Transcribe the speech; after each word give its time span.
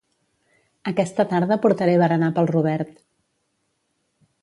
Aquesta 0.91 1.27
tarda 1.35 1.59
portaré 1.67 1.95
berenar 2.05 2.33
pel 2.39 2.53
Robert 2.55 3.01